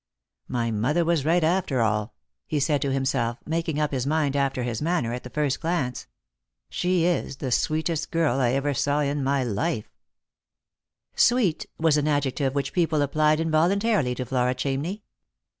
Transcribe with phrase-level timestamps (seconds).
[0.47, 2.15] "My mother was right after all,"
[2.47, 6.07] he said to himself, making up his mind, after his manner, at the first glance."
[6.71, 9.91] She is the sweetest girl I ever saw in my life."
[11.13, 11.41] Lost for Love.
[11.43, 15.03] 19 "Sweet" was an adjective which people applied involuntarily to Flora Chamney.